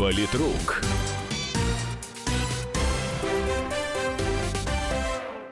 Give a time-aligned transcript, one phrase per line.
[0.00, 0.80] Политрук.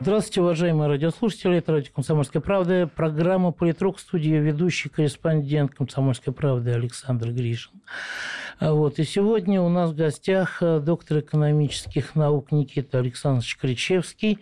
[0.01, 1.59] Здравствуйте, уважаемые радиослушатели.
[1.59, 2.87] Это радио «Комсомольская правда».
[2.87, 7.83] Программа «Политрук» студии ведущий корреспондент «Комсомольской правды» Александр Гришин.
[8.59, 8.99] Вот.
[8.99, 14.39] И сегодня у нас в гостях э, доктор экономических наук Никита Александрович Кричевский,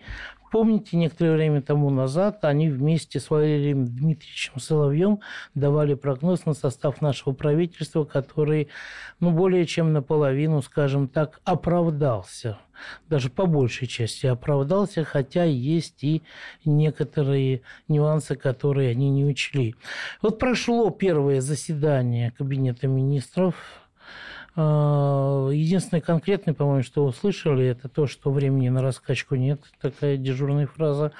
[0.51, 5.19] Помните, некоторое время тому назад они вместе с Валерием Дмитриевичем Соловьем
[5.55, 8.69] давали прогноз на состав нашего правительства, который,
[9.19, 12.57] ну, более чем наполовину, скажем так, оправдался.
[13.09, 16.23] Даже по большей части оправдался, хотя есть и
[16.63, 19.75] некоторые нюансы, которые они не учли.
[20.21, 23.55] Вот прошло первое заседание Кабинета министров
[24.57, 31.11] единственное конкретное, по-моему, что услышали, это то, что времени на раскачку нет, такая дежурная фраза.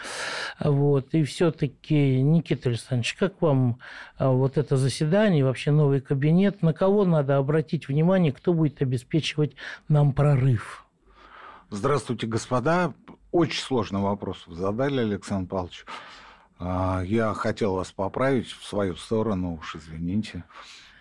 [0.59, 1.13] Вот.
[1.13, 3.77] И все-таки, Никита Александрович, как вам
[4.17, 9.53] а, вот это заседание, вообще новый кабинет, на кого надо обратить внимание, кто будет обеспечивать
[9.87, 10.85] нам прорыв?
[11.69, 12.93] Здравствуйте, господа.
[13.31, 15.85] Очень сложный вопрос задали, Александр Павлович.
[16.57, 20.43] А, я хотел вас поправить в свою сторону, уж извините.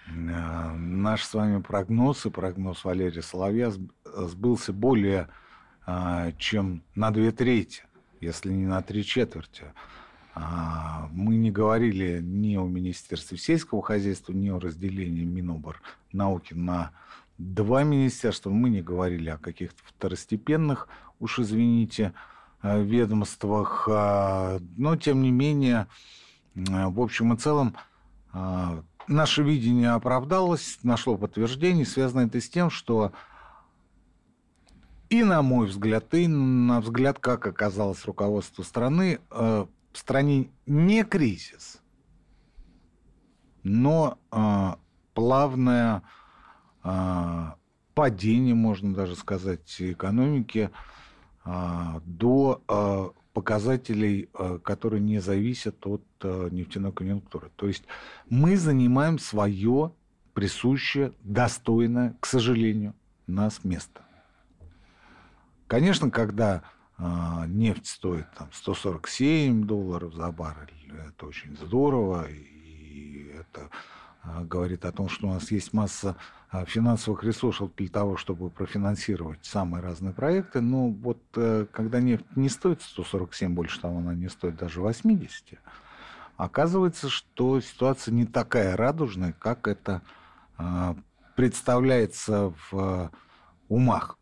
[0.07, 3.73] Э, наш с вами прогноз и прогноз Валерия Соловья
[4.05, 5.29] сбылся более
[5.87, 7.83] э, чем на две трети,
[8.21, 9.65] если не на три четверти.
[11.13, 15.81] Мы не говорили ни о Министерстве сельского хозяйства, ни о разделении Минобр
[16.13, 16.91] науки на
[17.39, 18.51] два министерства.
[18.51, 20.89] Мы не говорили о каких-то второстепенных,
[21.21, 22.13] уж извините,
[22.63, 23.89] э, ведомствах.
[23.89, 25.87] Но, тем не менее,
[26.55, 27.75] в общем и целом,
[29.09, 31.85] наше видение оправдалось, нашло подтверждение.
[31.85, 33.13] Связано это с тем, что
[35.09, 41.05] и на мой взгляд, и на взгляд, как оказалось руководство страны, э, в стране не
[41.05, 41.81] кризис,
[43.63, 44.75] но э,
[45.15, 46.03] плавное
[46.83, 47.45] э,
[47.95, 50.71] падение, можно даже сказать, экономики
[52.05, 57.51] до показателей, э, которые не зависят от э, нефтяной конъюнктуры.
[57.57, 57.85] То есть
[58.31, 59.93] мы занимаем свое
[60.33, 62.95] присущее, достойное, к сожалению,
[63.27, 64.01] нас место.
[65.67, 66.63] Конечно, когда
[66.97, 73.69] э, нефть стоит там, 147 долларов за баррель, это очень здорово, и это
[74.45, 76.17] говорит о том, что у нас есть масса
[76.51, 80.61] а, финансовых ресурсов для того, чтобы профинансировать самые разные проекты.
[80.61, 85.59] Но вот э, когда нефть не стоит 147, больше того, она не стоит даже 80,
[86.37, 90.03] оказывается, что ситуация не такая радужная, как это
[90.57, 90.97] а,
[91.35, 93.11] представляется в
[93.69, 94.19] умах.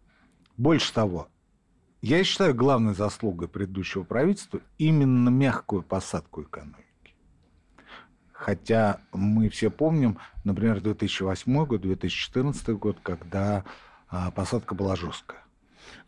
[0.57, 1.29] Больше того,
[2.03, 6.84] я считаю главной заслугой предыдущего правительства именно мягкую посадку экономики.
[8.35, 13.65] Хотя мы все помним, например, 2008 год, 2014 год, когда
[14.11, 15.41] а, посадка была жесткая.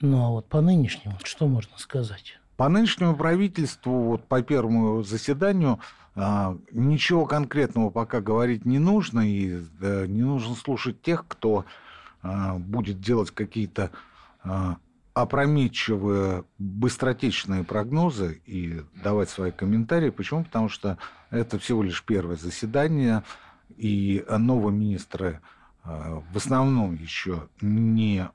[0.00, 2.38] Ну а вот по нынешнему что можно сказать?
[2.56, 5.78] По нынешнему правительству, вот по первому заседанию,
[6.16, 11.64] а, ничего конкретного пока говорить не нужно, и не нужно слушать тех, кто
[12.22, 13.90] а, будет делать какие-то
[15.16, 20.10] опрометчивые, быстротечные прогнозы и давать свои комментарии.
[20.10, 20.44] Почему?
[20.44, 20.98] Потому что
[21.30, 23.22] это всего лишь первое заседание,
[23.78, 25.40] и новые министры
[25.84, 28.28] э, в основном еще не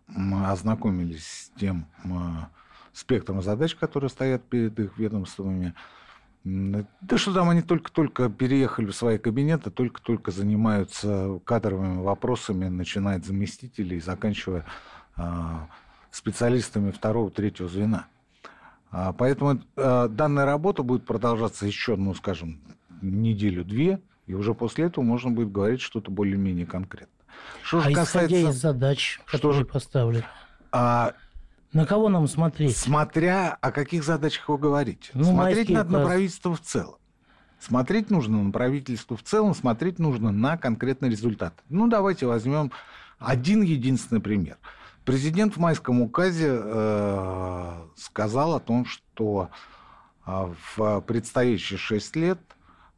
[0.47, 1.85] ознакомились с тем
[2.93, 5.75] спектром задач, которые стоят перед их ведомствами.
[6.43, 13.25] Да что там, они только-только переехали в свои кабинеты, только-только занимаются кадровыми вопросами, начиная от
[13.25, 14.65] заместителей, заканчивая
[15.17, 15.21] э,
[16.11, 18.05] специалистами второго, третьего звена.
[18.91, 22.59] А, поэтому э, данная работа будет продолжаться еще, ну, скажем,
[23.01, 27.15] неделю-две, и уже после этого можно будет говорить что-то более-менее конкретно.
[27.63, 28.35] Что а же касается...
[28.35, 30.25] из задач, которые что поставлены,
[30.71, 31.13] а...
[31.71, 32.75] на кого нам смотреть?
[32.75, 35.09] Смотря о каких задачах вы говорите.
[35.13, 36.01] Ну, смотреть надо класс.
[36.01, 36.95] на правительство в целом.
[37.59, 41.53] Смотреть нужно на правительство в целом, смотреть нужно на конкретный результат.
[41.69, 42.71] Ну, давайте возьмем
[43.19, 44.57] один единственный пример–
[45.05, 49.49] Президент в майском указе э, сказал о том, что
[50.25, 52.39] э, в предстоящие 6 лет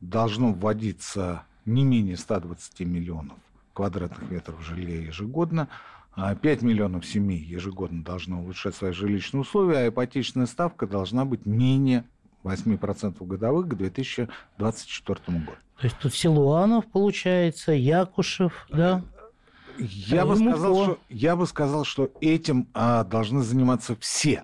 [0.02, 3.38] должно вводиться не менее 120 миллионов
[3.74, 5.70] квадратных метров жилья ежегодно,
[6.16, 11.46] 5 а миллионов семей ежегодно должно улучшать свои жилищные условия, а ипотечная ставка должна быть
[11.46, 12.04] менее
[12.44, 15.58] 8% годовых к 2024 году.
[15.80, 19.04] То есть тут Силуанов, получается, Якушев, да?
[19.78, 24.44] Я, бы сказал, что, я бы сказал, что этим а, должны заниматься все.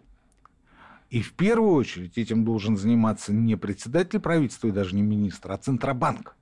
[1.10, 5.58] И в первую очередь этим должен заниматься не председатель правительства и даже не министр, а
[5.58, 6.36] Центробанк.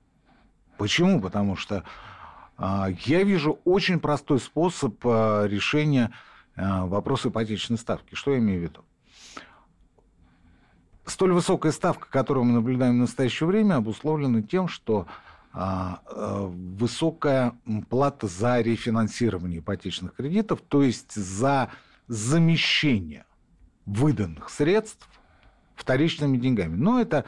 [0.76, 1.20] Почему?
[1.20, 1.84] Потому что
[2.58, 6.10] А, я вижу очень простой способ а, решения
[6.56, 8.16] а, вопроса ипотечной ставки.
[8.16, 8.84] Что я имею в виду?
[11.06, 15.06] Столь высокая ставка, которую мы наблюдаем в настоящее время, обусловлена тем, что
[15.52, 17.54] высокая
[17.88, 21.70] плата за рефинансирование ипотечных кредитов, то есть за
[22.06, 23.24] замещение
[23.86, 25.08] выданных средств
[25.74, 26.76] вторичными деньгами.
[26.76, 27.24] Но это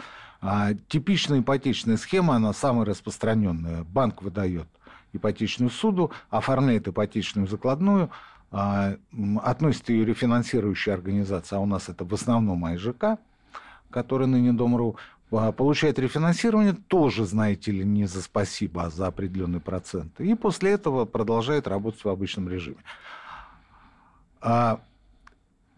[0.89, 3.85] типичная ипотечная схема, она самая распространенная.
[3.85, 4.69] Банк выдает
[5.13, 8.11] ипотечную суду, оформляет ипотечную закладную,
[8.51, 8.97] а,
[9.43, 13.19] относит ее рефинансирующая организация, а у нас это в основном АИЖК,
[13.91, 19.61] который ныне Дом.ру, а, получает рефинансирование, тоже, знаете ли, не за спасибо, а за определенный
[19.61, 20.21] процент.
[20.21, 22.79] И после этого продолжает работать в обычном режиме.
[24.41, 24.81] А,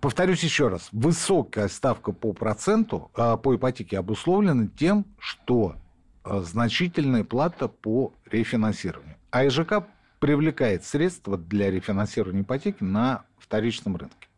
[0.01, 5.77] повторюсь еще раз, высокая ставка по проценту, по ипотеке обусловлена тем, что
[6.25, 9.17] значительная плата по рефинансированию.
[9.31, 9.85] А ИЖК
[10.21, 14.29] привлекает средства для рефинансирования ипотеки на вторичном рынке.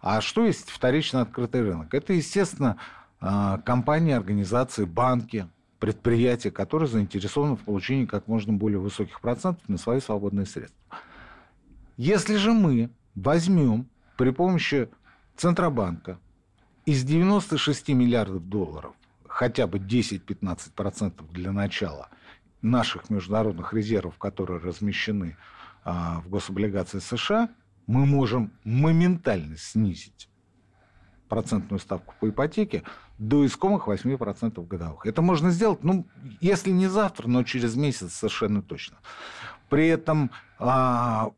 [0.00, 1.92] А что есть вторичный открытый рынок?
[1.92, 3.03] Это, естественно, а,
[3.64, 5.48] компании, организации, банки,
[5.78, 10.78] предприятия, которые заинтересованы в получении как можно более высоких процентов на свои свободные средства.
[11.96, 13.86] Если же мы возьмем
[14.16, 14.88] при помощи
[15.36, 16.18] Центробанка
[16.86, 18.94] из 96 миллиардов долларов
[19.26, 22.08] хотя бы 10-15% для начала–
[22.64, 25.36] наших международных резервов, которые размещены
[25.84, 27.50] а, в гособлигации США,
[27.86, 30.28] мы можем моментально снизить
[31.34, 32.84] процентную ставку по ипотеке
[33.18, 35.04] до искомых 8% годовых.
[35.04, 36.06] Это можно сделать, ну,
[36.40, 38.98] если не завтра, но через месяц совершенно точно.
[39.68, 41.32] При этом а,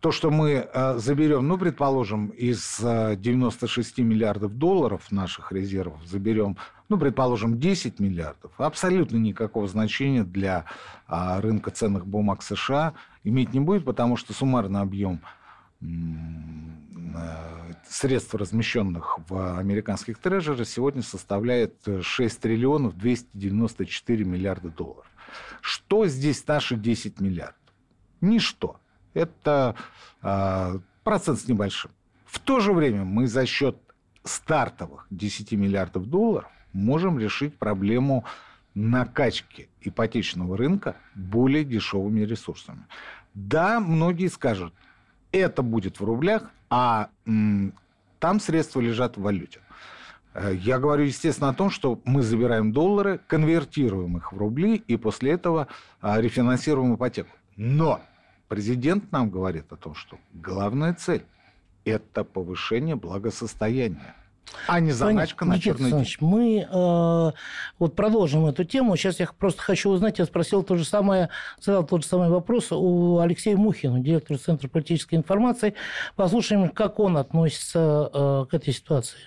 [0.00, 6.56] то, что мы а, заберем, ну, предположим, из 96 миллиардов долларов наших резервов заберем
[6.88, 10.64] ну, предположим, 10 миллиардов, абсолютно никакого значения для
[11.06, 15.20] а, рынка ценных бумаг США иметь не будет, потому что суммарный объем
[15.80, 15.86] э,
[17.88, 25.06] средств, размещенных в американских трежерах, сегодня составляет 6 триллионов 294 миллиарда долларов.
[25.60, 27.60] Что здесь наши 10 миллиардов?
[28.20, 28.80] Ничто.
[29.14, 29.74] Это
[30.22, 31.90] э, процент с небольшим.
[32.24, 33.76] В то же время мы за счет
[34.24, 38.24] стартовых 10 миллиардов долларов можем решить проблему
[38.74, 42.86] накачки ипотечного рынка более дешевыми ресурсами.
[43.34, 44.74] Да, многие скажут,
[45.32, 49.60] это будет в рублях, а там средства лежат в валюте.
[50.34, 54.96] Э, я говорю, естественно, о том, что мы забираем доллары, конвертируем их в рубли и
[54.96, 55.68] после этого
[56.00, 57.30] а, рефинансируем ипотеку.
[57.56, 58.00] Но
[58.48, 61.24] президент нам говорит о том, что главная цель–
[61.84, 64.14] это повышение благосостояния
[64.66, 66.16] а не заначка на черный день.
[66.20, 67.32] Мы э,
[67.78, 68.96] вот продолжим эту тему.
[68.96, 71.28] Сейчас я просто хочу узнать, я спросил то же самое,
[71.60, 75.74] задал тот же самый вопрос у Алексея Мухина, директора Центра политической информации.
[76.16, 79.18] Послушаем, как он относится э, к этой ситуации.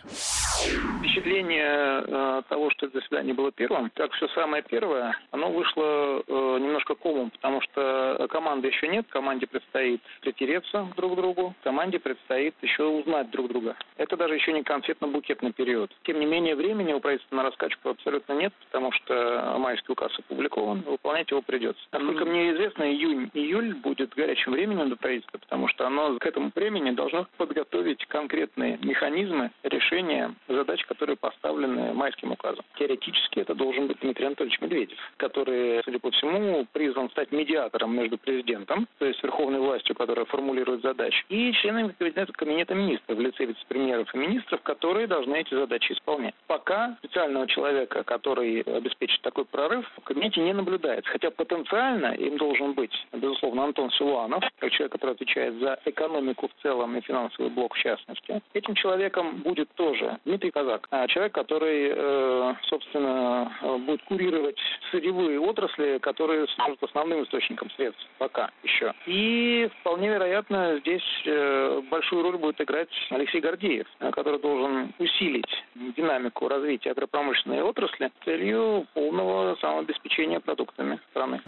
[0.99, 6.57] Впечатление э, того, что это заседание было первым, как все самое первое, оно вышло э,
[6.59, 12.55] немножко комом, потому что команды еще нет, команде предстоит притереться друг к другу, команде предстоит
[12.61, 13.75] еще узнать друг друга.
[13.97, 15.91] Это даже еще не конфетно букетный период.
[16.03, 20.81] Тем не менее, времени у правительства на раскачку абсолютно нет, потому что майский указ опубликован,
[20.81, 21.81] выполнять его придется.
[21.91, 26.91] Насколько мне известно, июнь-июль будет горячим временем для правительства, потому что оно к этому времени
[26.91, 32.65] должно подготовить конкретные механизмы решения задач, которые поставлены майским указом.
[32.77, 38.17] Теоретически это должен быть Дмитрий Анатольевич Медведев, который, судя по всему, призван стать медиатором между
[38.17, 43.45] президентом, то есть верховной властью, которая формулирует задачи, и членами кабинета, кабинета министров в лице
[43.45, 46.33] вице-премьеров и министров, которые должны эти задачи исполнять.
[46.47, 51.09] Пока специального человека, который обеспечит такой прорыв, в кабинете не наблюдается.
[51.11, 56.61] Хотя потенциально им должен быть, безусловно, Антон Силуанов, как человек, который отвечает за экономику в
[56.61, 58.41] целом и финансовый блок в частности.
[58.53, 63.51] Этим человеком будет тоже Дмитрий Казак, а человек, который, э, собственно,
[63.85, 64.57] будет курировать
[64.91, 68.93] сырьевые отрасли, которые служат основным источником средств пока еще.
[69.05, 75.49] И вполне вероятно, здесь э, большую роль будет играть Алексей Гордеев, который должен усилить
[75.97, 81.41] динамику развития агропромышленной отрасли с целью полного самообеспечения продуктами страны.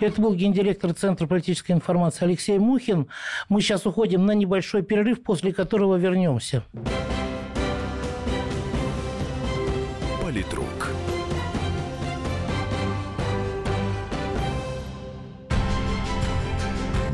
[0.00, 3.08] Это был гендиректор Центра политической информации Алексей Мухин.
[3.48, 6.62] Мы сейчас уходим на небольшой перерыв, после которого вернемся.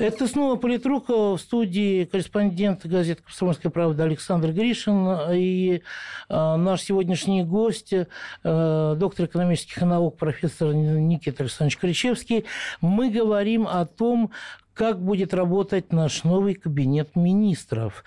[0.00, 5.82] Это снова политрук в студии корреспондент газеты «Комсомольская правда» Александр Гришин и
[6.30, 12.46] э, наш сегодняшний гость, э, доктор экономических наук, профессор Никита Александрович Кричевский.
[12.80, 14.30] Мы говорим о том,
[14.80, 18.02] как будет работать наш новый кабинет министров.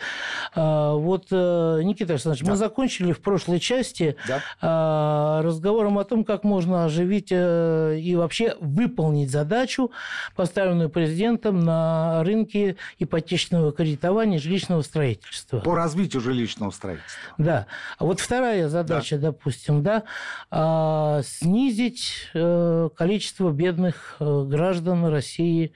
[0.55, 2.49] А, вот, э, Никита Александрович, да.
[2.49, 4.41] мы закончили в прошлой части да.
[4.59, 9.91] А, разговором о том, как можно оживить э, и вообще выполнить задачу,
[10.35, 15.59] поставленную президентом на рынке ипотечного кредитования жилищного строительства.
[15.59, 17.21] По развитию жилищного строительства.
[17.37, 17.67] Да.
[17.99, 19.27] А вот вторая задача, да.
[19.27, 20.05] допустим, да,
[20.49, 25.71] а, снизить э, количество бедных граждан России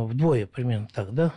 [0.00, 1.32] вдвое примерно так, да?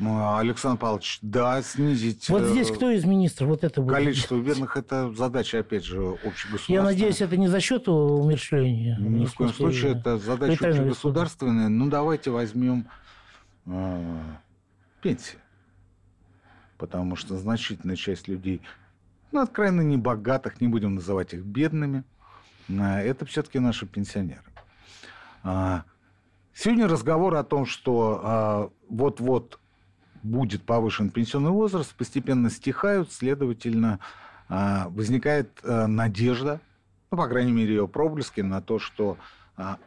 [0.00, 2.26] Ну, Александр Павлович, да, снизить...
[2.30, 3.92] Вот здесь э, кто из министров вот это будет?
[3.92, 6.80] Количество бедных– это задача, опять же, общегосударственная.
[6.80, 8.96] Я надеюсь, это не за счет умерщвления?
[8.98, 11.68] Ни в коем случае, это задача общегосударственная.
[11.68, 12.88] Ну, давайте возьмем
[13.66, 14.22] э,
[15.02, 15.36] пенсии.
[16.78, 18.62] Потому что значительная часть людей,
[19.32, 22.04] ну, откровенно небогатых, не будем называть их бедными,
[22.68, 24.44] э, это все-таки наши пенсионеры.
[26.54, 29.58] Сегодня разговор о том, что а, вот-вот
[30.22, 34.00] будет повышен пенсионный возраст, постепенно стихают, следовательно,
[34.48, 36.60] а, возникает а, надежда,
[37.10, 39.16] ну, по крайней мере, ее проблески на то, что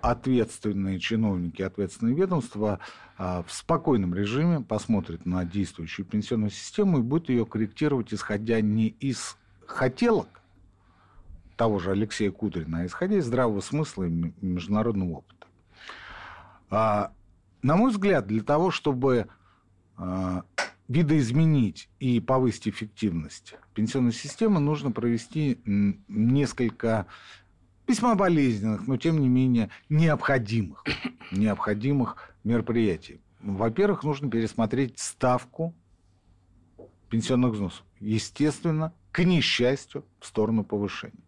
[0.01, 2.79] ответственные чиновники, ответственные ведомства
[3.17, 9.35] в спокойном режиме посмотрят на действующую пенсионную систему и будут ее корректировать, исходя не из
[9.65, 10.27] хотелок
[11.55, 15.42] того же Алексея Кудрина, а исходя из здравого смысла и международного опыта.
[16.73, 17.13] А,
[17.61, 19.27] на мой взгляд, для того, чтобы
[19.95, 20.43] а,
[20.87, 27.05] видоизменить и повысить эффективность пенсионной системы, нужно провести несколько
[27.87, 30.83] весьма болезненных, но тем не менее необходимых,
[31.31, 33.21] необходимых мероприятий.
[33.39, 35.75] Во-первых, нужно пересмотреть ставку
[37.09, 37.85] пенсионных взносов.
[37.99, 41.23] Естественно, к несчастью, в сторону повышения.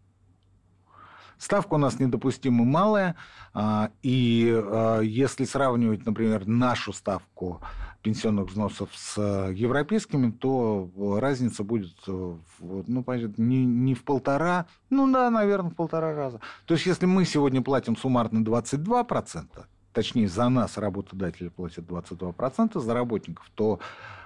[1.38, 3.16] Ставка у нас недопустимо малая,
[3.54, 7.62] а, и а, если сравнивать, например, нашу ставку
[8.02, 9.20] пенсионных взносов с
[9.52, 10.90] европейскими, то
[11.20, 13.04] разница будет ну,
[13.38, 16.40] не, не в полтора, ну да, наверное, в полтора раза.
[16.66, 19.48] То есть, если мы сегодня платим суммарно 22%,
[19.92, 23.80] точнее, за нас работодатели платят 22%, за работников, то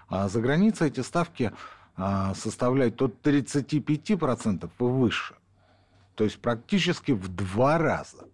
[0.09, 1.51] а, за границей эти ставки
[2.33, 5.35] составляют от 35% и выше
[6.19, 8.27] то есть практически в два раза.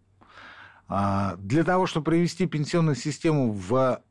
[0.88, 4.02] А, для того, чтобы привести пенсионную систему в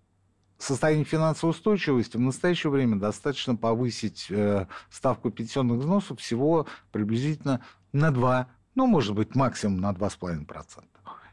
[0.59, 7.62] состояние финансовой устойчивости, в настоящее время достаточно повысить э, ставку пенсионных взносов всего приблизительно
[7.93, 10.85] на 2, ну, может быть, максимум на 2,5%.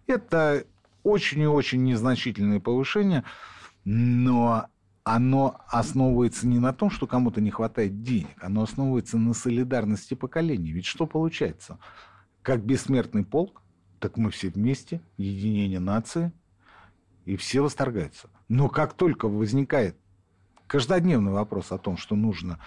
[0.08, 0.66] Это
[1.04, 3.24] очень и очень незначительное повышение,
[3.86, 4.66] но
[5.04, 10.72] оно основывается не на том, что кому-то не хватает денег, оно основывается на солидарности поколений.
[10.72, 11.80] Ведь что получается?
[12.42, 13.62] Как бессмертный полк,
[14.00, 16.32] так мы все вместе, единение нации,
[17.26, 18.30] и все восторгаются.
[18.50, 19.96] Но как только возникает
[20.68, 22.60] каждодневный вопрос о том, что нужно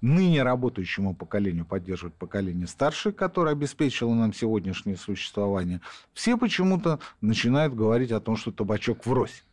[0.00, 5.80] ныне работающему поколению поддерживать поколение старшее, которое обеспечило нам сегодняшнее существование,
[6.12, 9.44] все почему-то начинают говорить о том, что табачок врозь.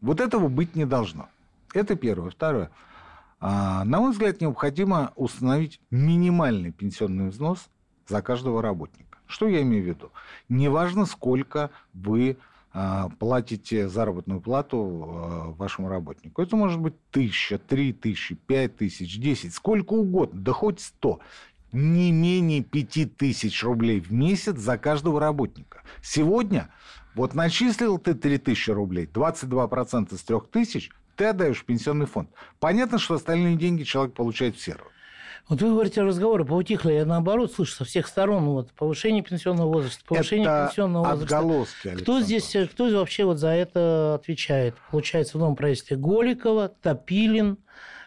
[0.00, 1.28] Вот этого быть не должно.
[1.72, 2.30] Это первое.
[2.30, 2.70] Второе.
[3.40, 7.68] А, на мой взгляд, необходимо установить минимальный пенсионный взнос
[8.06, 9.13] за каждого работника.
[9.34, 10.12] Что я имею в виду?
[10.48, 12.36] Неважно, сколько вы
[12.72, 16.40] а, платите заработную плату а, вашему работнику.
[16.40, 21.18] Это может быть тысяча, три тысячи, пять тысяч, десять, сколько угодно, да хоть сто.
[21.72, 25.82] Не менее пяти тысяч рублей в месяц за каждого работника.
[26.00, 26.68] Сегодня
[27.16, 32.30] вот начислил ты три тысячи рублей, 22% с трех тысяч ты отдаешь в пенсионный фонд.
[32.60, 34.93] Понятно, что остальные деньги человек получает в сервис.
[35.48, 40.02] Вот вы говорите, разговоры поутихли, я наоборот слышу со всех сторон вот, повышение пенсионного возраста,
[40.06, 41.38] повышение это пенсионного возраста.
[41.38, 44.74] Отголоски, кто здесь, кто вообще вот за это отвечает?
[44.90, 47.58] Получается, в новом правительстве Голикова, Топилин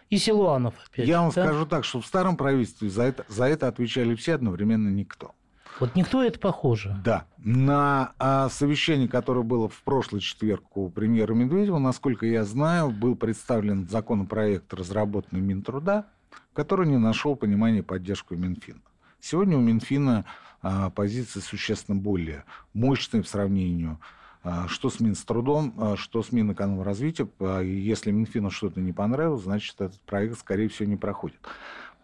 [0.09, 0.73] и Силуанов.
[0.91, 1.43] Опять, я вам да?
[1.43, 5.33] скажу так, что в старом правительстве за это, за это отвечали все одновременно никто.
[5.79, 6.99] Вот никто это похоже.
[7.03, 7.25] Да.
[7.37, 13.15] На а, совещании, которое было в прошлый четверг у премьера Медведева, насколько я знаю, был
[13.15, 16.07] представлен законопроект, разработанный Минтруда,
[16.53, 18.81] который не нашел понимания и поддержку Минфина.
[19.19, 20.25] Сегодня у Минфина
[20.61, 23.97] а, позиция существенно более мощная в сравнении
[24.49, 27.27] а, что с Минструдом, а, что с Минэкономразвития.
[27.39, 31.39] А, если Минфину что-то не понравилось, значит, этот проект, скорее всего, не проходит.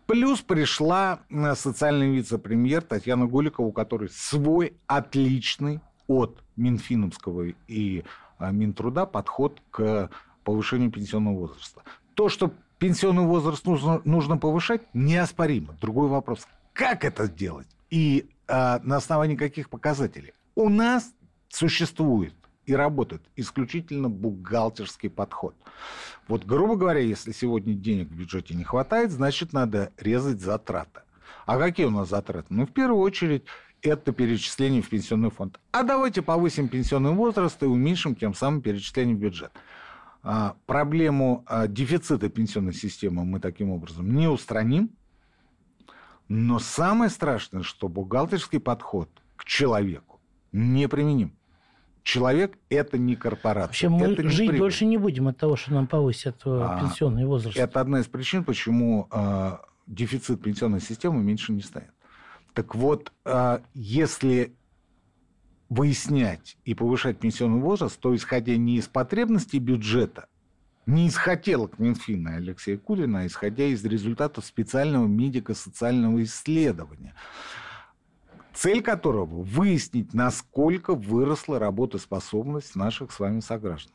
[0.07, 1.21] Плюс пришла
[1.55, 8.03] социальный вице-премьер Татьяна Голикова, у которой свой отличный от Минфиновского и
[8.39, 10.09] Минтруда подход к
[10.43, 11.83] повышению пенсионного возраста.
[12.15, 12.51] То, что
[12.83, 15.73] пенсионный возраст нужно, нужно повышать, неоспоримо.
[15.79, 20.33] Другой вопрос, как это сделать и а, на основании каких показателей.
[20.53, 21.13] У нас
[21.47, 22.33] существует
[22.65, 25.55] и работает исключительно бухгалтерский подход.
[26.27, 31.03] Вот, грубо говоря, если сегодня денег в бюджете не хватает, значит, надо резать затраты.
[31.45, 32.47] А какие у нас затраты?
[32.49, 33.45] Ну, в первую очередь,
[33.81, 35.57] это перечисление в пенсионный фонд.
[35.71, 39.53] А давайте повысим пенсионный возраст и уменьшим тем самым перечисление в бюджет.
[40.23, 44.91] А, проблему а, дефицита пенсионной системы мы таким образом не устраним.
[46.29, 50.21] Но самое страшное, что бухгалтерский подход к человеку
[50.53, 51.35] неприменим.
[52.03, 53.67] Человек– это не корпорация.
[53.67, 54.59] Вообще мы это жить прибыль.
[54.59, 57.57] больше не будем от того, что нам повысят э, а, пенсионный возраст.
[57.57, 61.93] Это одна из причин, почему э, дефицит пенсионной системы меньше не станет.
[62.53, 64.53] Так вот, э, если
[65.73, 70.27] выяснять и повышать пенсионный возраст, то исходя не из потребностей бюджета,
[70.85, 77.15] не из хотелок Минфина Алексея Кудрина, а исходя из результатов специального медико-социального исследования–
[78.53, 83.93] цель которого– выяснить, насколько выросла работоспособность наших с вами сограждан.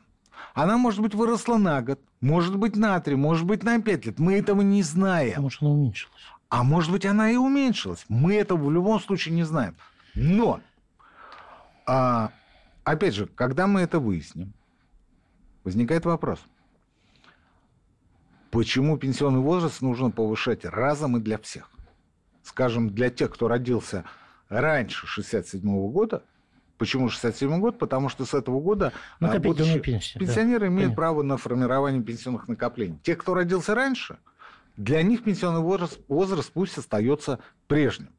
[0.54, 4.18] Она, может быть, выросла на год, может быть, на три, может быть, на пять лет.
[4.18, 5.42] Мы этого не знаем.
[5.42, 6.22] Может, она уменьшилась.
[6.48, 8.04] А может быть, она и уменьшилась.
[8.08, 9.76] Мы этого в любом случае не знаем.
[10.14, 10.60] Но,
[11.88, 12.32] а,
[12.84, 14.52] опять же, когда мы это выясним,
[15.64, 16.38] возникает вопрос.
[18.50, 21.70] Почему пенсионный возраст нужно повышать разом и для всех?
[22.42, 24.04] Скажем, для тех, кто родился
[24.48, 26.22] раньше 67 года.
[26.76, 27.78] Почему 67 год?
[27.78, 30.66] Потому что с этого года а, будущие пенсии, пенсионеры да.
[30.68, 30.96] имеют Понятно.
[30.96, 32.98] право на формирование пенсионных накоплений.
[33.02, 34.18] Те, кто родился раньше,
[34.76, 38.10] для них пенсионный возраст, возраст пусть остается прежним.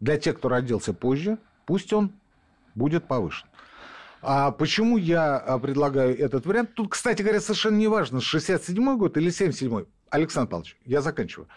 [0.00, 2.12] Для тех, кто родился позже, пусть он
[2.78, 3.48] будет повышен.
[4.22, 6.74] А почему я а, предлагаю этот вариант?
[6.74, 11.48] Тут, кстати говоря, совершенно не важно, 67 год или 77 Александр Павлович, я заканчиваю.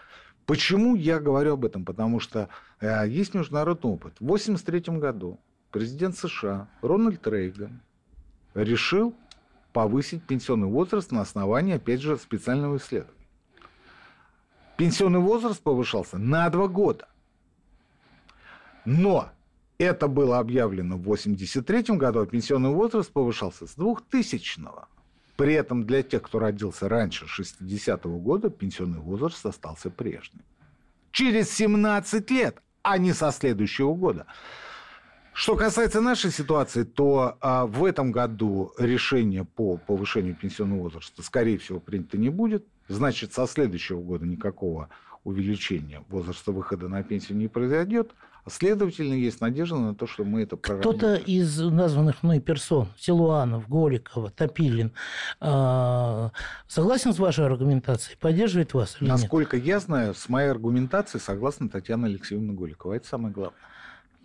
[0.46, 1.84] Почему я говорю об этом?
[1.84, 2.48] Потому что
[2.80, 4.14] э, есть международный опыт.
[4.20, 7.80] В 1983 году президент США Рональд Рейган
[8.54, 9.14] решил
[9.72, 13.16] повысить пенсионный возраст на основании, опять же, специального исследования.
[14.76, 17.08] Пенсионный возраст повышался на два года.
[18.84, 19.30] Но
[19.82, 24.84] это было объявлено в 1983 году, а пенсионный возраст повышался с 2000 -го.
[25.36, 30.42] При этом для тех, кто родился раньше 60-го года, пенсионный возраст остался прежним.
[31.10, 34.26] Через 17 лет, а не со следующего года.
[35.32, 41.56] Что касается нашей ситуации, то а, в этом году решение по повышению пенсионного возраста, скорее
[41.56, 42.66] всего, принято не будет.
[42.88, 44.90] Значит, со следующего года никакого
[45.24, 48.12] увеличения возраста выхода на пенсию не произойдет.
[48.48, 50.96] Следовательно, есть надежда на то, что мы это проработаем.
[50.96, 54.92] Кто-то из названных мной персон, Силуанов, Голикова, Топилин,
[55.40, 56.32] а,
[56.66, 58.18] согласен с вашей аргументацией?
[58.18, 59.66] Поддерживает вас или Насколько нет?
[59.66, 62.94] я знаю, с моей аргументацией согласна Татьяна Алексеевна Голикова.
[62.94, 63.58] Это самое главное.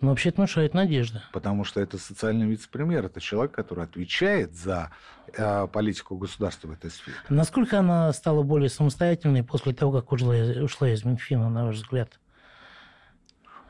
[0.00, 1.24] Но вообще это внушает надежда.
[1.32, 4.90] Потому что это социальный вице-премьер, это человек, который отвечает за
[5.32, 7.16] э, политику государства в этой сфере.
[7.28, 12.18] Насколько она стала более самостоятельной после того, как ушла, ушла из Минфина, на ваш взгляд?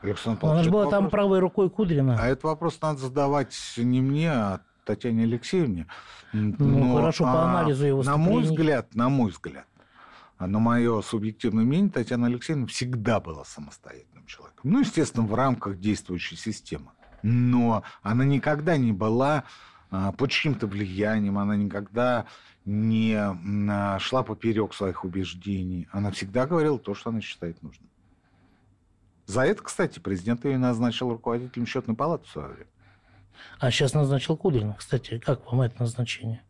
[0.01, 0.99] Александр Павлович, Она же была вопрос...
[0.99, 2.17] там правой рукой Кудрина.
[2.19, 5.87] А этот вопрос надо задавать не мне, а Татьяне Алексеевне.
[6.33, 9.65] Ну, Но, хорошо, по анализу его На мой взгляд, на мой взгляд,
[10.37, 14.61] а на мое субъективное мнение, Татьяна Алексеевна всегда была самостоятельным человеком.
[14.63, 16.91] Ну, естественно, в рамках действующей системы.
[17.21, 19.43] Но она никогда не была
[19.91, 22.25] а, под чьим-то влиянием, она никогда
[22.65, 25.87] не а, шла поперек своих убеждений.
[25.91, 27.89] Она всегда говорила то, что она считает нужным.
[29.29, 32.67] За это, кстати, президент ее назначил руководителем счетной палаты в свое время.
[33.59, 34.75] А сейчас назначил Кудрина.
[34.75, 36.41] Кстати, как вам это назначение?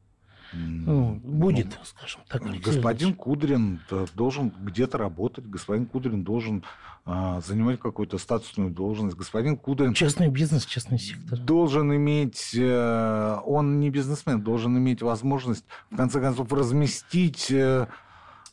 [0.53, 2.41] Ну, будет, ну, скажем так.
[2.61, 6.63] Господин Кудрин э, должен где-то работать, господин Кудрин должен
[7.05, 9.93] а, занимать какую-то статусную должность, господин Кудрин...
[9.93, 11.37] Частный бизнес, частный сектор.
[11.37, 17.53] Должен иметь, э, он не бизнесмен, должен иметь возможность, в конце концов, разместить...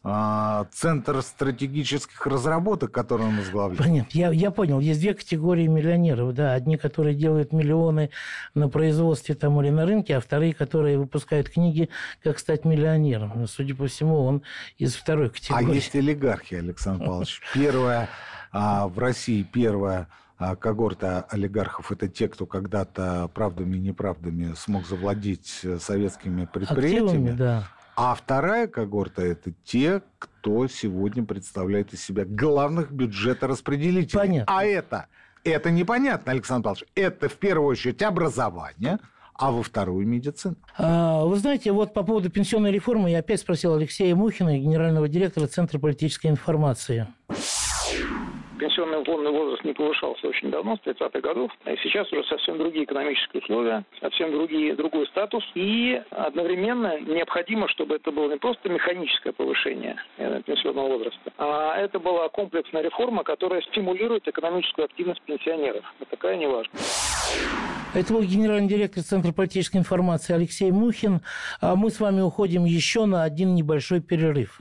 [0.09, 3.83] А, Центр стратегических разработок, который он возглавляет.
[3.83, 4.79] Понятно, я, я понял.
[4.79, 6.33] Есть две категории миллионеров.
[6.33, 8.11] Да, одни, которые делают миллионы
[8.55, 11.89] на производстве там или на рынке, а вторые, которые выпускают книги
[12.23, 13.49] «Как стать миллионером».
[13.49, 14.43] Судя по всему, он
[14.79, 15.73] из второй категории.
[15.73, 17.41] А есть олигархи, Александр Павлович.
[17.53, 18.09] Первая
[18.53, 20.07] а, в России, первая
[20.39, 27.31] а, когорта олигархов– это те, кто когда-то правдами и неправдами смог завладеть э, советскими предприятиями.
[27.31, 27.69] Активами, да.
[27.97, 34.21] А вторая когорта– это те, кто сегодня представляет из себя главных бюджетораспределителей.
[34.21, 34.55] Понятно.
[34.55, 35.07] А это,
[35.45, 36.85] это непонятно, Александр Павлович.
[36.95, 38.99] Это в первую очередь образование,
[39.35, 40.57] а во вторую медицину.
[40.77, 45.47] А, вы знаете, вот по поводу пенсионной реформы я опять спросил Алексея Мухина, генерального директора
[45.47, 47.07] Центра политической информации
[48.59, 51.51] пенсионный уклонный возраст не повышался очень давно, с 30-х годов.
[51.67, 55.45] И сейчас уже совсем другие экономические условия, совсем другие, другой статус.
[55.55, 61.99] И одновременно необходимо, чтобы это было не просто механическое повышение э, пенсионного возраста, а это
[61.99, 65.85] была комплексная реформа, которая стимулирует экономическую активность пенсионеров.
[66.01, 66.73] Это крайне важно.
[67.95, 71.21] Это был генеральный директор Центра политической информации Алексей Мухин.
[71.61, 74.61] А мы с вами уходим еще на один небольшой перерыв.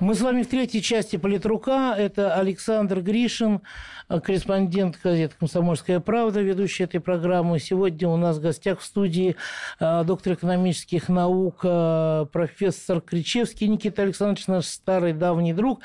[0.00, 1.92] Мы с вами в третьей части «Политрука».
[1.98, 3.62] Это Александр Гришин,
[4.08, 7.58] корреспондент газеты «Комсомольская правда», ведущий этой программы.
[7.58, 9.34] Сегодня у нас в гостях в студии
[9.80, 15.80] а, доктор экономических наук, а, профессор Кричевский Никита Александрович, наш старый давний друг.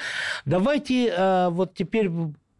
[0.45, 2.11] Давайте а, вот теперь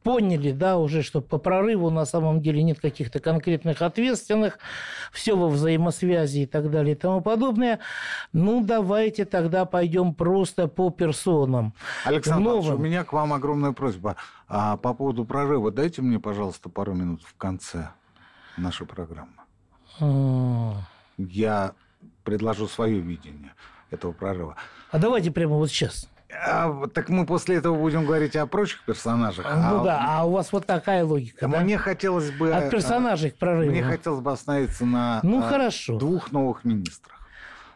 [0.04, 4.60] поняли, да, уже, что по прорыву на самом деле нет каких-то конкретных ответственных,
[5.12, 7.80] все во взаимосвязи и так далее и тому подобное.
[8.34, 11.74] Ну, давайте тогда пойдем просто по персонам.
[12.06, 12.76] Александр, новым...
[12.76, 14.16] у меня к вам огромная просьба.
[14.48, 17.90] А по поводу прорыва дайте мне, пожалуйста, пару минут в конце
[18.58, 19.34] нашей программы.
[20.00, 20.74] А...
[21.18, 21.74] Я
[22.24, 23.54] предложу свое видение
[23.90, 24.56] этого прорыва.
[24.92, 26.10] А давайте прямо вот сейчас.
[26.46, 29.46] А, так мы после этого будем говорить о прочих персонажах.
[29.46, 31.48] Ну а, да, а у вас вот такая логика.
[31.48, 31.60] Да?
[31.62, 32.52] Мне хотелось бы...
[32.52, 33.72] От персонажей к прорыву.
[33.72, 35.98] Мне хотелось бы остановиться на ну, хорошо.
[35.98, 37.20] двух новых министрах.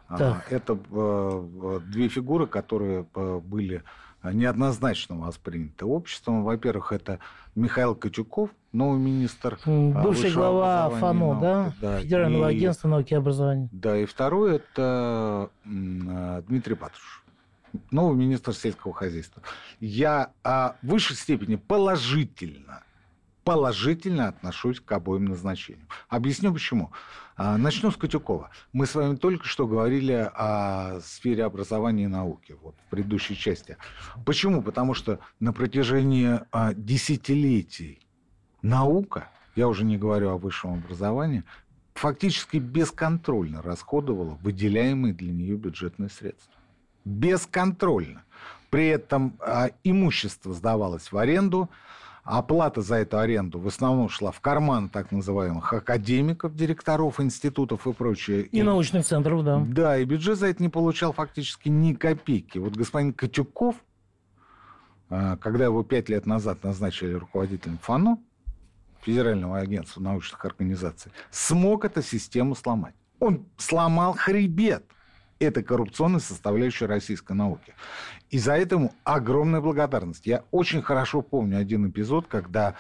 [0.08, 0.52] А, так.
[0.52, 3.84] Это э, две фигуры, которые э, были
[4.24, 6.44] неоднозначно восприняты обществом.
[6.44, 7.20] Во-первых, это
[7.56, 9.60] Михаил Катюков, новый министр.
[9.66, 11.74] Бывший глава ФАНО, да?
[11.82, 12.00] да?
[12.00, 13.70] Федерального и, агентства науки и образования.
[13.72, 17.24] Да, и второй это Дмитрий Патрушев
[17.92, 19.42] новый министр сельского хозяйства.
[19.80, 22.84] Я а, в высшей степени положительно,
[23.44, 25.88] положительно отношусь к обоим назначениям.
[26.10, 26.92] Объясню почему.
[27.36, 28.50] А, начну с Катюкова.
[28.74, 33.78] Мы с вами только что говорили о сфере образования и науки вот, в предыдущей части.
[34.26, 34.64] Почему?
[34.64, 38.02] Потому что на протяжении а, десятилетий
[38.64, 41.44] наука, я уже не говорю о высшем образовании,
[41.94, 46.57] фактически бесконтрольно расходовала выделяемые для нее бюджетные средства
[47.08, 48.24] бесконтрольно.
[48.70, 51.70] При этом а, имущество сдавалось в аренду,
[52.24, 57.94] оплата за эту аренду в основном шла в карман так называемых академиков, директоров институтов и
[57.94, 58.44] прочее.
[58.44, 59.64] И, и научных центров, да.
[59.66, 62.58] Да, и бюджет за это не получал фактически ни копейки.
[62.58, 63.76] Вот господин Катюков,
[65.10, 68.20] а, когда его пять лет назад назначили руководителем ФАНО,
[69.02, 72.96] Федерального агентства научных организаций, смог эту систему сломать.
[73.20, 74.84] Он сломал хребет
[75.40, 77.74] это коррупционная составляющая российской науки.
[78.30, 80.26] И за это ему огромная благодарность.
[80.26, 82.76] Я очень хорошо помню один эпизод, когда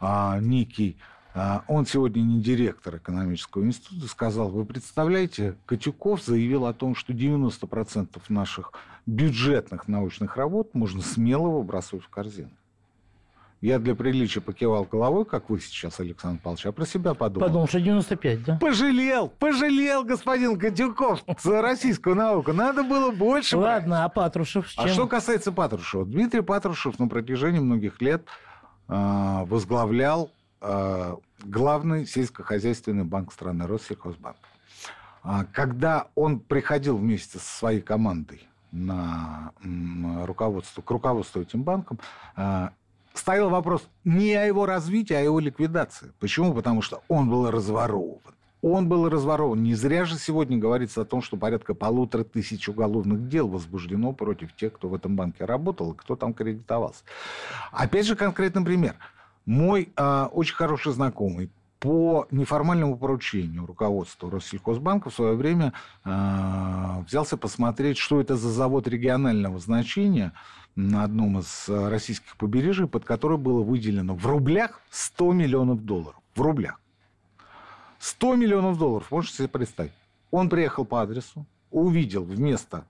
[0.00, 0.96] а, некий,
[1.34, 7.12] а, он сегодня не директор экономического института, сказал, вы представляете, Катюков заявил о том, что
[7.12, 8.72] 90% наших
[9.06, 12.50] бюджетных научных работ можно смело выбрасывать в корзину.
[13.60, 17.48] Я для приличия покивал головой, как вы сейчас, Александр Павлович, а про себя подумал.
[17.48, 18.58] Подумал, что 95, да?
[18.60, 22.52] Пожалел, пожалел господин Катюков за российскую науку.
[22.52, 23.56] Надо было больше.
[23.56, 24.04] Ладно, брать.
[24.04, 26.06] а Патрушев А что касается Патрушева.
[26.06, 28.22] Дмитрий Патрушев на протяжении многих лет
[28.86, 34.36] э, возглавлял э, главный сельскохозяйственный банк страны, Россельхозбанк.
[35.24, 39.52] А, когда он приходил вместе со своей командой на
[40.24, 41.98] руководство, к руководству этим банком,
[43.18, 46.12] стоял вопрос не о его развитии, а о его ликвидации.
[46.20, 46.54] Почему?
[46.54, 48.20] Потому что он был разворован.
[48.60, 49.62] Он был разворован.
[49.62, 54.54] Не зря же сегодня говорится о том, что порядка полутора тысяч уголовных дел возбуждено против
[54.56, 57.04] тех, кто в этом банке работал и кто там кредитовался.
[57.70, 58.96] Опять же, конкретный пример.
[59.46, 65.72] Мой э, очень хороший знакомый по неформальному поручению руководства Россельхозбанка в свое время
[66.04, 70.32] э, взялся посмотреть, что это за завод регионального значения
[70.74, 76.20] на одном из российских побережий, под который было выделено в рублях 100 миллионов долларов.
[76.34, 76.80] В рублях.
[77.98, 79.92] 100 миллионов долларов, можете себе представить.
[80.30, 82.84] Он приехал по адресу, увидел вместо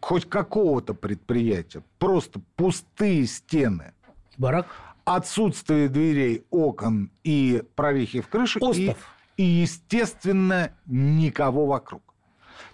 [0.00, 3.92] хоть какого-то предприятия просто пустые стены.
[4.38, 4.66] Барак?
[5.04, 8.58] Отсутствие дверей, окон и прорехи в крыше.
[8.60, 8.96] Остов.
[9.36, 12.02] И, и, естественно, никого вокруг.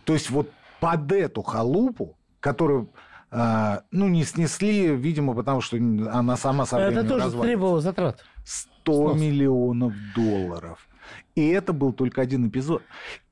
[0.04, 2.90] То есть вот под эту халупу, которую
[3.30, 8.24] э, ну, не снесли, видимо, потому что она сама со Это тоже требовало затрат.
[8.44, 9.20] 100 Снос.
[9.20, 10.88] миллионов долларов.
[11.34, 12.82] И это был только один эпизод.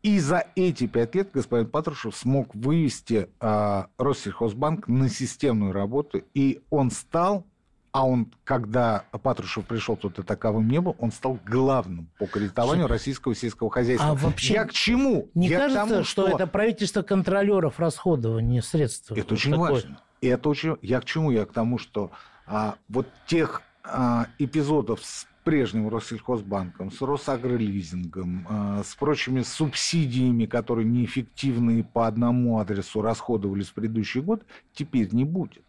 [0.02, 6.62] И за эти пять лет господин Патрушев смог вывести э, Россельхозбанк на системную работу, и
[6.70, 7.46] он стал
[7.94, 12.88] а он, когда Патрушев пришел, тут и таковым не был, он стал главным по кредитованию
[12.88, 14.11] российского сельского хозяйства.
[14.11, 15.30] А вообще Я к чему?
[15.35, 16.26] Не Я кажется, тому, что...
[16.26, 19.12] что это правительство контролеров расходования средств?
[19.12, 19.70] Это вот очень такое?
[19.70, 20.00] важно.
[20.20, 20.76] Это очень...
[20.83, 21.30] Я к чему?
[21.30, 22.11] Я к тому, что
[22.46, 30.85] а, вот тех а, эпизодов с прежним Россельхозбанком, с Росагролизингом, а, с прочими субсидиями, которые
[30.85, 35.62] неэффективные по одному адресу расходовались в предыдущий год, теперь не будет.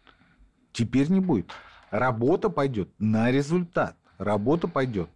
[0.72, 1.52] Теперь не будет.
[1.90, 3.96] Работа пойдет на результат.
[4.18, 5.10] Работа пойдет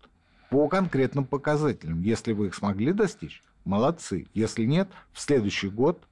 [0.50, 2.02] по конкретным показателям.
[2.02, 4.26] Если вы их смогли достичь, молодцы.
[4.34, 6.02] Если нет, в следующий год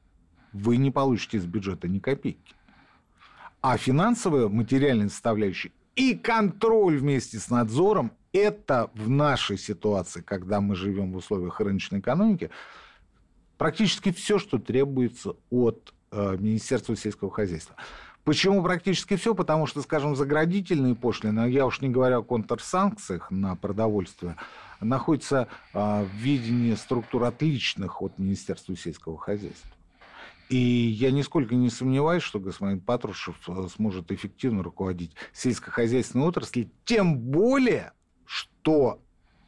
[0.53, 2.55] вы не получите из бюджета ни копейки.
[3.61, 10.77] А финансовая, материальная составляющая и контроль вместе с надзором– это в нашей ситуации, когда мы
[10.77, 12.51] живем в условиях рыночной экономики,
[13.57, 17.75] практически все, что требуется от э, Министерства сельского хозяйства.
[18.29, 19.35] Почему практически все?
[19.35, 24.37] Потому что, скажем, заградительные пошлины, я уж не говорю о контрсанкциях на продовольствие,
[24.83, 29.71] находятся а, в видении структур отличных от Министерства сельского хозяйства.
[30.51, 37.17] И я нисколько не сомневаюсь, что господин Патрушев э, сможет эффективно руководить сельскохозяйственной отраслью, тем
[37.17, 37.93] более,
[38.27, 39.01] что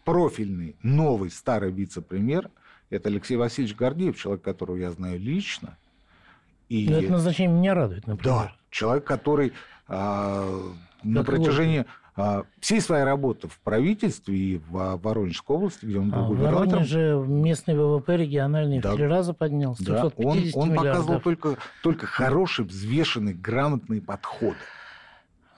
[0.07, 2.51] профильный новый старый вице-премьер–
[2.88, 5.77] это Алексей Васильевич Гордеев, человек, которого я знаю лично.
[6.70, 6.88] И...
[6.88, 8.35] Но это назначение меня радует, например.
[8.35, 9.52] Да, человек, который
[9.88, 10.48] а,
[11.02, 11.85] на протяжении
[12.16, 16.85] а, всей своей работы в правительстве и в Воронежской области, где он был а, губернатором.
[16.85, 19.85] В Воронеже местный ВВП региональный да, в три раза поднялся.
[19.85, 24.54] Да, он, он показывал только, только хороший, взвешенный, грамотный подход.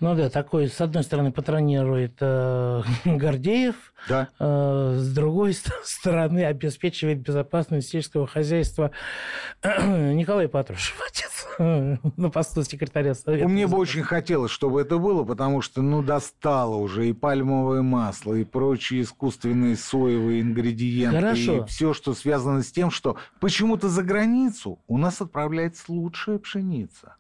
[0.03, 3.77] Ну да, такой, с одной стороны, патронирует э, Гордеев,
[4.09, 4.31] да.
[4.37, 8.91] э, с другой стороны, обеспечивает безопасность сельского хозяйства
[9.63, 13.47] Николай Патрушев, отец, на посту секретаря Совета.
[13.47, 18.35] Мне бы очень хотелось, чтобы это было, потому что, ну, достало уже и пальмовое масло,
[18.35, 21.59] и прочие искусственные соевые ингредиенты, Хорошо.
[21.59, 27.15] и все, что связано с тем, что почему-то за границу у нас отправляется лучшая пшеница.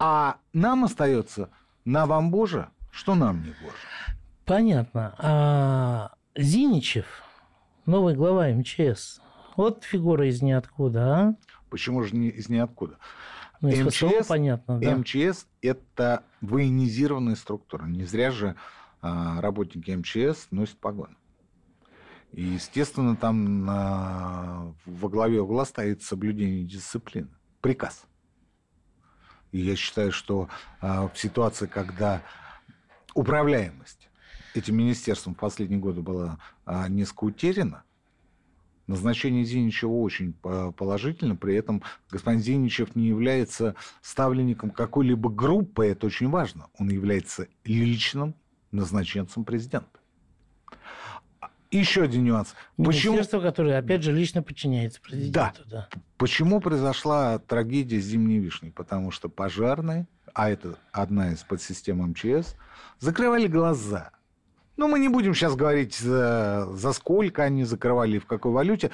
[0.00, 1.50] А нам остается
[1.88, 3.74] на вам Боже, что нам не Боже.
[4.44, 5.14] Понятно.
[5.18, 7.06] А Зиничев,
[7.86, 9.20] новый глава МЧС,
[9.56, 11.34] вот фигура из ниоткуда, а?
[11.70, 12.98] Почему же не из ниоткуда?
[13.62, 14.96] Ну, из МЧС, понятно, да.
[14.96, 17.86] МЧС– это военизированная структура.
[17.86, 18.54] Не зря же
[19.00, 21.16] а, работники МЧС носят погоны.
[22.32, 27.30] И, естественно, там на, во главе угла стоит соблюдение дисциплины.
[27.62, 28.04] Приказ–
[29.52, 30.48] и я считаю, что
[30.80, 32.22] а, в ситуации, когда
[33.14, 34.08] управляемость
[34.54, 37.84] этим министерством в последние годы была а, несколько утеряна,
[38.88, 46.30] Назначение Зиничева очень положительно, при этом господин Зиничев не является ставленником какой-либо группы, это очень
[46.30, 46.68] важно.
[46.78, 48.34] Он является личным
[48.70, 49.97] назначенцем президента.
[51.70, 52.54] Еще один нюанс.
[52.78, 53.42] Министерство, Почему...
[53.42, 55.62] которое, опять же, лично подчиняется президенту.
[55.66, 55.88] Да.
[55.92, 56.00] да.
[56.16, 58.70] Почему произошла трагедия с зимней вишней?
[58.70, 62.54] Потому что пожарные, а это одна из подсистем МЧС,
[63.00, 64.12] закрывали глаза.
[64.78, 68.92] Ну, мы не будем сейчас говорить, за, за сколько они закрывали, в какой валюте.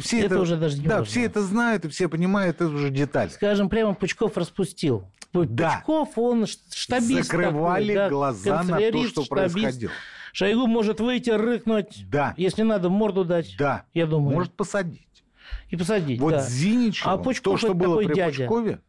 [0.00, 1.04] Все это, это уже даже не Да, важно.
[1.04, 3.30] все это знают, и все понимают, это уже деталь.
[3.30, 5.06] Скажем, прямо Пучков распустил.
[5.34, 5.82] Да.
[5.84, 9.52] Пучков, он штабист Закрывали такой, да, глаза на то, что штабист.
[9.52, 9.92] происходило.
[10.36, 13.86] Шойгу может выйти, рыкнуть, Да, если надо, морду дать, да.
[13.94, 14.34] я думаю.
[14.34, 15.24] Может посадить.
[15.70, 16.42] И посадить, Вот да.
[16.42, 18.46] Зиничевым А Пучков то, что было при дядя.
[18.46, 18.80] Пучкове,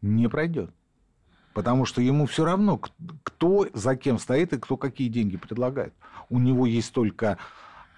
[0.00, 0.70] не пройдет.
[1.52, 2.80] Потому что ему все равно,
[3.24, 5.92] кто за кем стоит и кто какие деньги предлагает.
[6.30, 7.36] У него есть только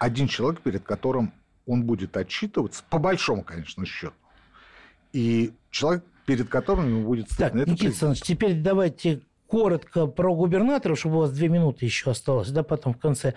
[0.01, 1.33] один человек, перед которым
[1.69, 4.15] он будет отчитываться, по большому, конечно, счету.
[5.13, 7.61] И человек, перед которым ему будет Так, стыдно.
[7.61, 8.03] Это Никита президент.
[8.11, 12.95] Александрович, теперь давайте коротко про губернаторов, чтобы у вас две минуты еще осталось, да, потом
[12.95, 13.35] в конце.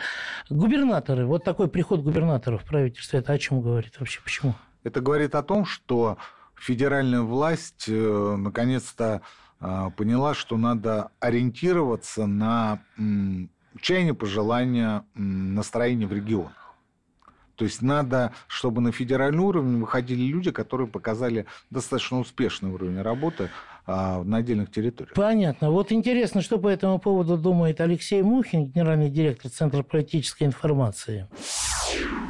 [0.49, 4.53] Губернаторы, вот такой приход губернаторов в правительство, это о чем говорит вообще, почему?
[4.83, 6.17] Это говорит о том, что
[6.55, 9.21] федеральная власть э, наконец-то
[9.59, 13.49] э, поняла, что надо ориентироваться на м,
[14.19, 16.75] пожелания, настроение в регионах.
[17.55, 23.49] То есть надо, чтобы на федеральный уровень выходили люди, которые показали достаточно успешный уровень работы
[23.85, 25.13] а, на отдельных территориях.
[25.15, 25.71] Понятно.
[25.71, 31.27] Вот интересно, что по этому поводу думает Алексей Мухин, генеральный директор Центра политической информации.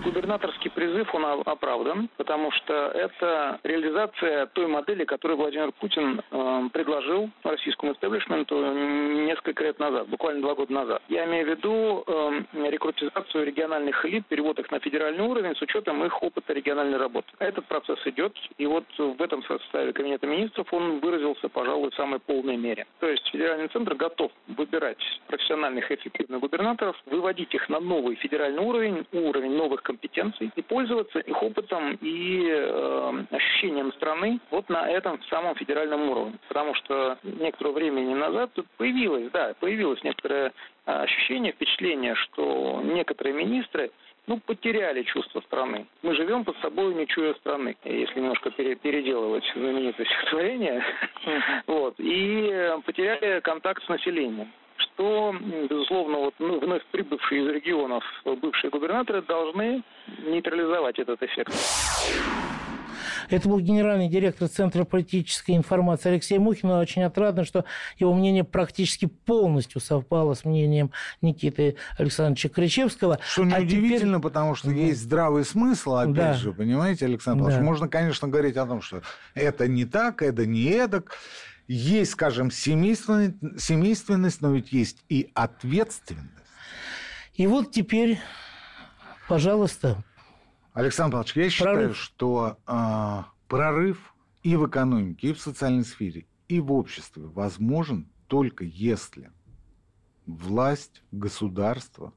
[0.03, 7.29] Губернаторский призыв, он оправдан, потому что это реализация той модели, которую Владимир Путин э, предложил
[7.43, 11.01] российскому истеблишменту несколько лет назад, буквально два года назад.
[11.07, 16.03] Я имею в виду э, рекрутизацию региональных элит, перевод их на федеральный уровень с учетом
[16.03, 17.27] их опыта региональной работы.
[17.39, 22.19] Этот процесс идет, и вот в этом составе Кабинета министров он выразился, пожалуй, в самой
[22.19, 22.87] полной мере.
[22.99, 28.63] То есть федеральный центр готов выбирать профессиональных и эффективных губернаторов, выводить их на новый федеральный
[28.63, 35.21] уровень, уровень новых компетенций и пользоваться их опытом и э, ощущением страны вот на этом
[35.23, 36.37] самом федеральном уровне.
[36.47, 40.53] Потому что некоторое времени назад тут появилось, да, появилось некоторое
[40.85, 43.91] э, ощущение, впечатление, что некоторые министры
[44.27, 45.87] ну, потеряли чувство страны.
[46.03, 50.83] Мы живем под собой, не чуя страны, если немножко пере- переделывать знаменитое стихотворение.
[51.67, 51.95] Вот.
[51.97, 54.51] И э, потеряли контакт с населением
[54.81, 55.33] что,
[55.69, 58.03] безусловно, вот, ну, вновь прибывшие из регионов
[58.41, 59.83] бывшие губернаторы должны
[60.25, 61.53] нейтрализовать этот эффект.
[63.29, 66.69] Это был генеральный директор Центра политической информации Алексей Мухин.
[66.71, 67.63] Очень отрадно, что
[67.97, 70.91] его мнение практически полностью совпало с мнением
[71.21, 73.19] Никиты Александровича Кричевского.
[73.25, 76.33] Что А теперь- неудивительно, потому что есть здравый смысл, опять Да.
[76.33, 77.59] же, понимаете, Александр Павлович?
[77.59, 77.63] Да.
[77.65, 79.01] Можно, конечно, говорить о том, что
[79.33, 81.13] это не так, это не эдак.
[81.67, 86.29] Есть, скажем, семейственность, семейственность, но ведь есть и ответственность.
[87.35, 88.19] И вот теперь,
[89.27, 90.03] пожалуйста,
[90.73, 91.97] Александр Павлович, я считаю, Прорыв.
[91.97, 98.63] что а, прорыв и в экономике, и в социальной сфере, и в обществе возможен только
[98.63, 99.31] если
[100.25, 102.13] власть, государство,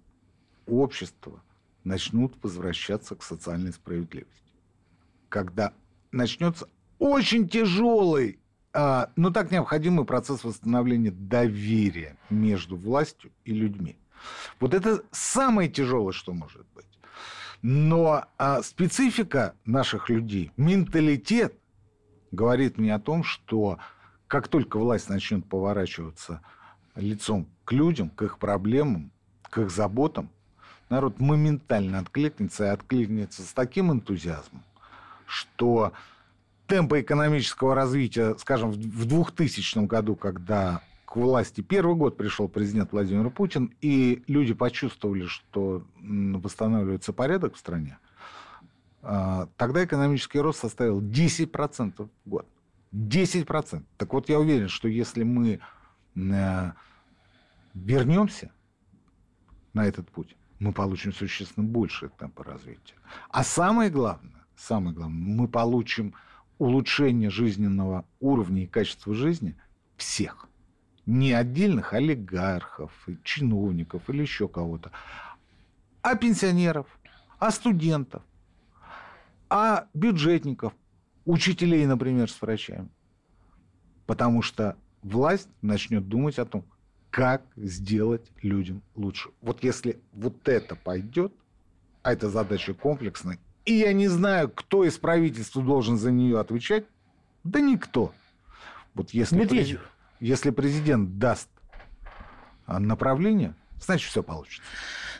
[0.67, 1.43] общество
[1.83, 4.53] начнут возвращаться к социальной справедливости.
[5.29, 5.75] Когда
[6.13, 8.41] начнется очень тяжелый,
[8.75, 13.97] а, но так необходимый процесс восстановления доверия между властью и людьми.
[14.59, 16.87] Вот это самое тяжелое, что может быть.
[17.63, 21.55] Но а, специфика наших людей, менталитет
[22.33, 23.79] говорит мне о том, что
[24.27, 26.43] как только власть начнет поворачиваться
[26.97, 30.31] лицом к людям, к их проблемам, к их заботам,
[30.89, 34.65] народ моментально откликнется и откликнется с таким энтузиазмом,
[35.27, 35.93] что
[36.67, 42.93] темпы экономического развития, скажем, в в 2000 году, когда к власти первый год пришел президент
[42.93, 47.99] Владимир Путин, и люди почувствовали, что восстанавливается порядок в стране,
[49.03, 52.47] а, тогда экономический рост составил 10% в год.
[52.93, 53.85] 10%.
[53.97, 55.61] Так вот, я уверен, что если мы
[56.15, 56.73] э,
[57.75, 58.53] вернемся
[59.73, 62.95] на этот путь, мы получим существенно большие темпы развития.
[63.31, 66.15] А самое главное, самое главное, мы получим
[66.65, 69.55] улучшение жизненного уровня и качества жизни
[69.99, 70.49] всех.
[71.05, 72.91] Не отдельных олигархов,
[73.23, 74.91] чиновников или еще кого-то,
[76.01, 76.87] а пенсионеров,
[77.39, 78.23] а студентов,
[79.51, 80.73] а бюджетников,
[81.27, 82.89] учителей, например, с врачами.
[84.07, 86.65] Потому что власть начнет думать о том,
[87.11, 89.29] как сделать людям лучше.
[89.43, 91.35] Вот если вот это пойдет,
[92.03, 96.85] а эта задача комплексная, и я не знаю, кто из правительства должен за нее отвечать,
[97.45, 98.13] да никто.
[98.95, 99.81] Вот если, Медведев.
[99.81, 99.85] прези-
[100.21, 101.49] если президент даст
[102.67, 104.63] направление, значит, все получится.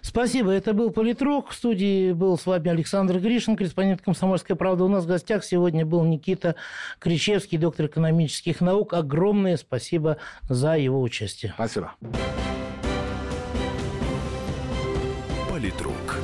[0.03, 0.51] Спасибо.
[0.51, 1.51] Это был Политрук.
[1.51, 4.85] В студии был с вами Александр Гришин, корреспондент «Комсомольской правды».
[4.85, 6.57] У нас в гостях сегодня был Никита
[6.99, 8.93] Кричевский, доктор экономических наук.
[8.93, 11.53] Огромное спасибо за его участие.
[11.55, 11.95] Спасибо.
[15.51, 16.24] Политрук.